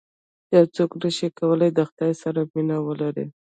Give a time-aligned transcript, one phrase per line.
[0.55, 3.25] یو څوک نه شي کولای د خدای سره مینه ولري.